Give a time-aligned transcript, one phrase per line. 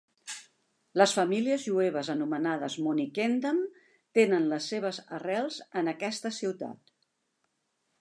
[1.01, 3.61] Les famílies jueves anomenades Monnikendam
[4.21, 6.95] tenen les seves arrels en aquesta ciutat.